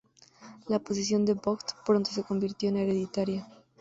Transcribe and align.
La 0.67 0.79
posición 0.79 1.25
del 1.25 1.35
vogt 1.35 1.73
pronto 1.85 2.09
se 2.09 2.23
convirtió 2.23 2.69
en 2.69 2.77
hereditaria. 2.77 3.47